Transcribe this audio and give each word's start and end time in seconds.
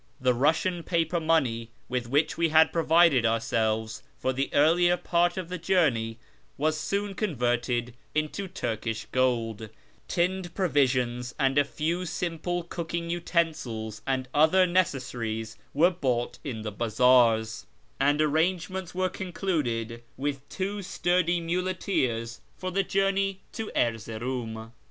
The 0.19 0.33
Eussian 0.33 0.83
paper 0.83 1.19
money 1.19 1.69
with 1.87 2.07
which 2.09 2.35
we 2.35 2.49
had 2.49 2.73
provided 2.73 3.23
ourselves 3.23 4.01
for 4.17 4.33
the 4.33 4.49
earlier 4.51 4.97
part 4.97 5.37
of 5.37 5.47
the 5.47 5.59
journey 5.59 6.17
was 6.57 6.75
soon 6.75 7.13
converted 7.13 7.93
into 8.15 8.47
Turkish 8.47 9.05
gold; 9.11 9.69
tinned 10.07 10.55
provisions 10.55 11.35
and 11.37 11.55
a 11.59 11.63
few 11.63 12.07
simple 12.07 12.63
cooking 12.63 13.11
utensils 13.11 14.01
and 14.07 14.27
other 14.33 14.65
necessaries 14.65 15.55
were 15.71 15.91
bought 15.91 16.39
in 16.43 16.63
the 16.63 16.71
bazaars; 16.71 17.67
and 17.99 18.19
arrangements 18.23 18.95
were 18.95 19.07
concluded 19.07 20.01
with 20.17 20.49
two 20.49 20.81
sturdy 20.81 21.37
FROM 21.37 21.47
ENGLAND 21.47 21.79
TO 21.79 21.85
THE 21.85 22.01
PERSIAN 22.07 22.07
FRONTIER 22.07 22.21
21 22.23 22.25
muleteers 22.25 22.41
for 22.57 22.71
the 22.71 22.83
journey 22.83 23.41
to 23.51 23.71
Erzeroum. 23.75 24.71